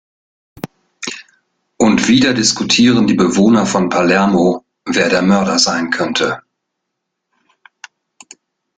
Und 1.77 2.07
wieder 2.07 2.33
diskutieren 2.33 3.05
die 3.05 3.13
Bewohner 3.13 3.67
von 3.67 3.89
Palermo, 3.89 4.65
wer 4.83 5.09
der 5.09 5.21
Mörder 5.21 5.59
sein 5.59 5.91
könnte. 5.91 6.41